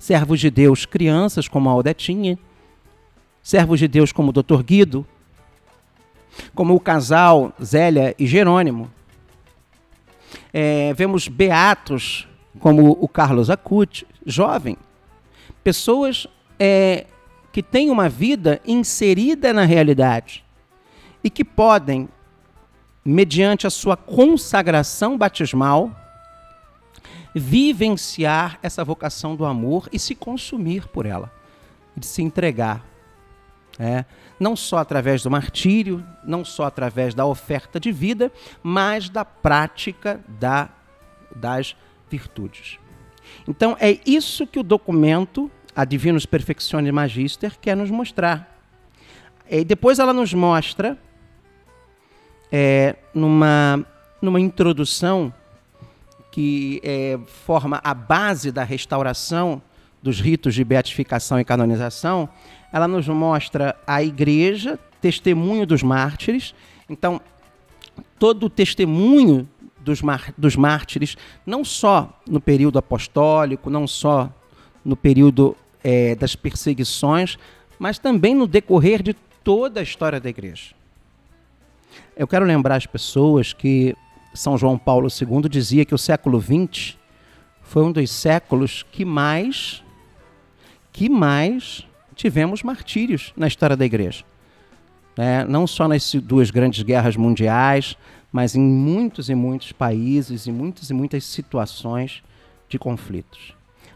servos 0.02 0.40
de 0.40 0.50
Deus, 0.50 0.84
crianças 0.84 1.48
como 1.48 1.70
a 1.70 1.74
Aldetinha, 1.74 2.36
servos 3.44 3.80
de 3.80 3.88
Deus 3.88 4.12
como 4.12 4.30
o 4.30 4.34
Dr. 4.34 4.64
Guido, 4.64 5.06
como 6.56 6.74
o 6.74 6.80
casal 6.80 7.54
Zélia 7.64 8.16
e 8.18 8.26
Jerônimo. 8.26 8.90
É, 10.52 10.92
vemos 10.96 11.28
beatos 11.28 12.28
como 12.60 12.98
o 13.00 13.08
Carlos 13.08 13.52
Acuti, 13.52 14.08
jovem. 14.26 14.76
Pessoas 15.64 16.26
é, 16.60 17.06
que 17.52 17.62
têm 17.62 17.92
uma 17.92 18.10
vida 18.10 18.60
inserida 18.66 19.54
na 19.54 19.66
realidade 19.66 20.44
e 21.24 21.30
que 21.30 21.46
podem, 21.46 22.10
mediante 23.06 23.68
a 23.68 23.70
sua 23.70 23.96
consagração 23.96 25.16
batismal, 25.16 25.96
vivenciar 27.34 28.60
essa 28.62 28.84
vocação 28.84 29.36
do 29.36 29.46
amor 29.46 29.88
e 29.92 30.00
se 30.00 30.16
consumir 30.16 30.88
por 30.88 31.06
ela, 31.06 31.32
de 31.96 32.06
se 32.06 32.22
entregar. 32.22 32.86
É, 33.80 34.06
não 34.40 34.56
só 34.56 34.78
através 34.78 35.24
do 35.24 35.32
martírio, 35.32 36.06
não 36.24 36.44
só 36.44 36.66
através 36.66 37.14
da 37.14 37.26
oferta 37.26 37.80
de 37.80 37.92
vida, 37.92 38.32
mas 38.62 39.10
da 39.10 39.24
prática 39.24 40.20
da, 40.28 40.70
das 41.36 41.76
virtudes. 42.10 42.78
Então 43.48 43.78
é 43.80 44.00
isso 44.06 44.46
que 44.46 44.60
o 44.60 44.64
documento 44.64 45.50
a 45.76 45.86
Divinus 45.86 46.26
Perfectione 46.26 46.92
Magister 46.92 47.58
quer 47.60 47.76
nos 47.76 47.90
mostrar. 47.90 48.60
E 49.50 49.64
depois 49.64 50.00
ela 50.00 50.14
nos 50.14 50.34
mostra, 50.34 50.98
é, 52.52 52.96
numa, 53.14 53.86
numa 54.22 54.40
introdução 54.40 55.34
que 56.32 56.80
é, 56.84 57.20
forma 57.46 57.80
a 57.84 57.94
base 57.94 58.52
da 58.52 58.64
restauração 58.64 59.62
dos 60.02 60.20
ritos 60.20 60.56
de 60.56 60.64
beatificação 60.64 61.40
e 61.40 61.46
canonização, 61.46 62.28
ela 62.72 62.88
nos 62.88 63.08
mostra 63.08 63.76
a 63.86 64.02
igreja, 64.02 64.80
testemunho 65.00 65.66
dos 65.66 65.84
mártires. 65.84 66.56
Então, 66.90 67.22
todo 68.18 68.46
o 68.46 68.50
testemunho 68.50 69.48
dos, 69.80 70.02
dos 70.38 70.56
mártires, 70.56 71.18
não 71.46 71.64
só 71.64 72.20
no 72.28 72.40
período 72.40 72.80
apostólico, 72.80 73.70
não 73.70 73.86
só 73.86 74.34
no 74.84 74.96
período 74.96 75.56
é, 75.84 76.16
das 76.16 76.36
perseguições, 76.36 77.38
mas 77.78 78.00
também 78.00 78.34
no 78.34 78.48
decorrer 78.48 79.04
de 79.04 79.14
toda 79.44 79.80
a 79.80 79.84
história 79.84 80.20
da 80.20 80.30
igreja. 80.30 80.74
Eu 82.16 82.28
quero 82.28 82.46
lembrar 82.46 82.76
as 82.76 82.86
pessoas 82.86 83.54
que 83.54 83.96
São 84.34 84.58
João 84.58 84.78
Paulo 84.78 85.08
II 85.10 85.50
dizia 85.50 85.86
que 85.86 85.96
o 85.96 85.98
século 85.98 86.42
XX 86.42 86.98
foi 87.62 87.84
um 87.84 87.92
dos 87.92 88.10
séculos 88.10 88.84
que 88.92 89.06
mais, 89.06 89.84
que 90.92 91.10
mais 91.10 91.88
tivemos 92.16 92.64
martírios 92.64 93.34
na 93.36 93.48
história 93.48 93.76
da 93.76 93.86
igreja. 93.86 94.24
É, 95.18 95.44
não 95.44 95.68
só 95.68 95.88
nas 95.88 96.14
duas 96.16 96.50
grandes 96.52 96.84
guerras 96.84 97.16
mundiais, 97.18 97.98
mas 98.32 98.56
em 98.56 98.62
muitos 98.62 99.30
e 99.30 99.36
muitos 99.36 99.72
países, 99.72 100.48
e 100.48 100.52
muitas 100.52 100.90
e 100.90 100.94
muitas 100.94 101.24
situações 101.26 102.24
de 102.70 102.80
conflitos. 102.80 103.54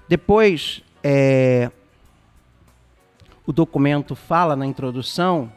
Depois, 0.09 0.83
é, 1.01 1.71
o 3.45 3.53
documento 3.53 4.15
fala 4.15 4.55
na 4.55 4.65
introdução 4.65 5.51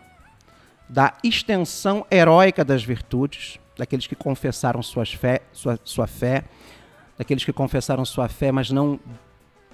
da 0.89 1.15
extensão 1.23 2.07
heróica 2.11 2.65
das 2.65 2.83
virtudes, 2.83 3.59
daqueles 3.79 4.09
que 4.09 4.17
confessaram 4.17 4.83
suas 4.83 5.13
fé, 5.13 5.41
sua, 5.53 5.79
sua 5.85 6.07
fé, 6.09 6.45
daqueles 7.17 7.45
que 7.45 7.53
confessaram 7.53 8.05
sua 8.05 8.29
fé, 8.29 8.51
mas 8.51 8.71
não 8.71 8.99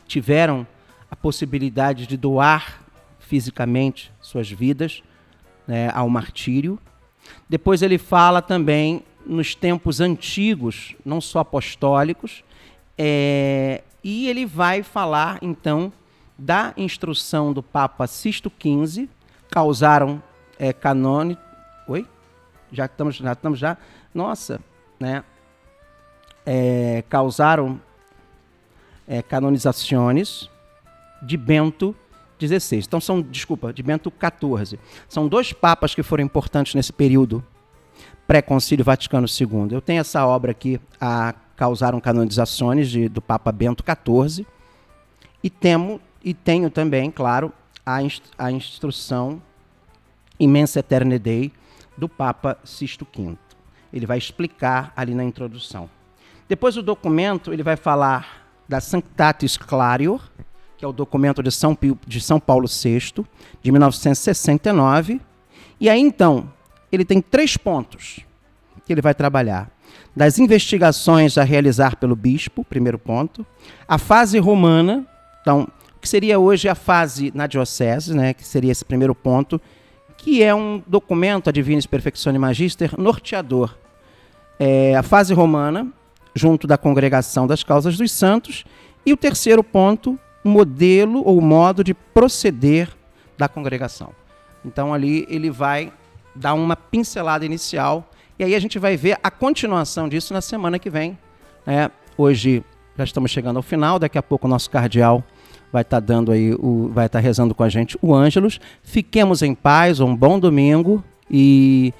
tiveram 0.06 0.66
a 1.10 1.16
possibilidade 1.16 2.06
de 2.06 2.16
doar 2.16 2.84
fisicamente 3.18 4.12
suas 4.20 4.50
vidas 4.50 5.02
né, 5.66 5.90
ao 5.94 6.08
martírio. 6.08 6.78
Depois 7.48 7.80
ele 7.80 7.96
fala 7.96 8.42
também 8.42 9.02
nos 9.24 9.54
tempos 9.54 10.00
antigos, 10.00 10.94
não 11.04 11.18
só 11.20 11.38
apostólicos, 11.38 12.44
é, 12.98 13.82
e 14.02 14.28
ele 14.28 14.44
vai 14.44 14.82
falar 14.82 15.38
então 15.40 15.90
da 16.38 16.74
instrução 16.76 17.54
do 17.54 17.62
Papa 17.62 18.06
Sisto 18.06 18.52
XV, 18.60 19.08
causaram 19.50 20.22
é. 20.58 20.74
Já 22.74 22.86
estamos, 22.86 23.16
já 23.16 23.32
estamos 23.32 23.58
já. 23.58 23.76
Nossa, 24.12 24.60
né? 24.98 25.24
É, 26.46 27.02
causaram 27.08 27.80
é, 29.08 29.22
canonizações 29.22 30.50
de 31.22 31.36
Bento 31.36 31.94
XVI. 32.40 32.78
Então 32.78 33.00
são, 33.00 33.22
desculpa, 33.22 33.72
de 33.72 33.82
Bento 33.82 34.12
XIV. 34.12 34.78
São 35.08 35.26
dois 35.26 35.52
papas 35.52 35.94
que 35.94 36.02
foram 36.02 36.24
importantes 36.24 36.74
nesse 36.74 36.92
período 36.92 37.42
pré-concílio 38.26 38.84
Vaticano 38.84 39.26
II. 39.26 39.68
Eu 39.70 39.80
tenho 39.80 40.00
essa 40.00 40.26
obra 40.26 40.50
aqui, 40.50 40.80
a 41.00 41.34
causaram 41.56 42.00
canonizações 42.00 42.90
de, 42.90 43.08
do 43.08 43.22
Papa 43.22 43.52
Bento 43.52 43.84
XIV, 43.84 44.46
e 45.42 45.50
temo, 45.50 46.00
e 46.22 46.34
tenho 46.34 46.70
também, 46.70 47.10
claro, 47.10 47.52
a, 47.84 47.98
a 48.38 48.50
instrução 48.50 49.40
Imensa 50.38 50.80
Eterne 50.80 51.18
Dei 51.18 51.52
do 51.96 52.08
Papa 52.08 52.58
Sisto 52.64 53.06
V. 53.16 53.36
Ele 53.92 54.06
vai 54.06 54.18
explicar 54.18 54.92
ali 54.96 55.14
na 55.14 55.24
introdução. 55.24 55.88
Depois 56.48 56.76
o 56.76 56.82
documento, 56.82 57.52
ele 57.52 57.62
vai 57.62 57.76
falar 57.76 58.44
da 58.68 58.80
Sanctatis 58.80 59.56
Clarior, 59.56 60.20
que 60.76 60.84
é 60.84 60.88
o 60.88 60.92
documento 60.92 61.42
de 61.42 61.50
São, 61.50 61.74
Pio, 61.74 61.98
de 62.06 62.20
São 62.20 62.40
Paulo 62.40 62.66
VI, 62.68 63.24
de 63.62 63.72
1969. 63.72 65.20
E 65.80 65.88
aí, 65.88 66.00
então, 66.00 66.50
ele 66.90 67.04
tem 67.04 67.20
três 67.20 67.56
pontos 67.56 68.20
que 68.84 68.92
ele 68.92 69.00
vai 69.00 69.14
trabalhar. 69.14 69.70
Das 70.14 70.38
investigações 70.38 71.38
a 71.38 71.42
realizar 71.42 71.96
pelo 71.96 72.14
bispo, 72.14 72.64
primeiro 72.64 72.98
ponto. 72.98 73.46
A 73.88 73.98
fase 73.98 74.38
romana, 74.38 75.06
então, 75.40 75.68
que 76.00 76.08
seria 76.08 76.38
hoje 76.38 76.68
a 76.68 76.74
fase 76.74 77.32
na 77.34 77.46
diocese, 77.46 78.14
né, 78.14 78.34
que 78.34 78.46
seria 78.46 78.70
esse 78.70 78.84
primeiro 78.84 79.14
ponto, 79.14 79.60
que 80.24 80.42
é 80.42 80.54
um 80.54 80.82
documento, 80.86 81.50
a 81.50 81.52
Divinis 81.52 81.84
Perfectione 81.84 82.38
Magister, 82.38 82.98
norteador. 82.98 83.76
É 84.58 84.96
a 84.96 85.02
fase 85.02 85.34
romana, 85.34 85.86
junto 86.34 86.66
da 86.66 86.78
congregação 86.78 87.46
das 87.46 87.62
causas 87.62 87.98
dos 87.98 88.10
santos, 88.10 88.64
e 89.04 89.12
o 89.12 89.18
terceiro 89.18 89.62
ponto, 89.62 90.18
modelo 90.42 91.22
ou 91.26 91.42
modo 91.42 91.84
de 91.84 91.92
proceder 91.92 92.88
da 93.36 93.48
congregação. 93.48 94.12
Então 94.64 94.94
ali 94.94 95.26
ele 95.28 95.50
vai 95.50 95.92
dar 96.34 96.54
uma 96.54 96.74
pincelada 96.74 97.44
inicial 97.44 98.08
e 98.38 98.44
aí 98.44 98.54
a 98.54 98.58
gente 98.58 98.78
vai 98.78 98.96
ver 98.96 99.18
a 99.22 99.30
continuação 99.30 100.08
disso 100.08 100.32
na 100.32 100.40
semana 100.40 100.78
que 100.78 100.88
vem. 100.88 101.18
Né? 101.66 101.90
Hoje 102.16 102.64
já 102.96 103.04
estamos 103.04 103.30
chegando 103.30 103.58
ao 103.58 103.62
final, 103.62 103.98
daqui 103.98 104.16
a 104.16 104.22
pouco 104.22 104.46
o 104.46 104.50
nosso 104.50 104.70
cardeal 104.70 105.22
vai 105.74 105.82
estar 105.82 106.00
tá 106.00 106.06
dando 106.06 106.30
aí, 106.30 106.54
o, 106.54 106.88
vai 106.94 107.06
estar 107.06 107.18
tá 107.18 107.22
rezando 107.22 107.52
com 107.52 107.64
a 107.64 107.68
gente 107.68 107.98
o 108.00 108.14
Ângelos. 108.14 108.60
Fiquemos 108.80 109.42
em 109.42 109.56
paz, 109.56 109.98
um 109.98 110.14
bom 110.14 110.38
domingo 110.38 111.02
e 111.28 111.92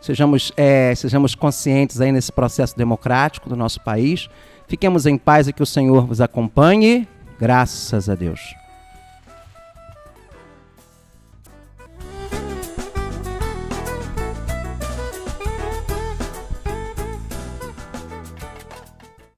sejamos, 0.00 0.50
é, 0.56 0.92
sejamos 0.96 1.36
conscientes 1.36 2.00
aí 2.00 2.10
nesse 2.10 2.32
processo 2.32 2.76
democrático 2.76 3.48
do 3.48 3.54
nosso 3.54 3.80
país. 3.82 4.28
Fiquemos 4.66 5.06
em 5.06 5.16
paz 5.16 5.46
e 5.46 5.52
que 5.52 5.62
o 5.62 5.66
Senhor 5.66 6.04
vos 6.04 6.20
acompanhe. 6.20 7.06
Graças 7.38 8.08
a 8.08 8.16
Deus. 8.16 8.61